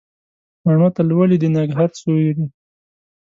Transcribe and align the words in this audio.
مڼو 0.63 0.87
ته 0.95 1.01
لولي 1.09 1.37
د 1.39 1.45
نګهت 1.55 1.91
سیوري 2.01 2.45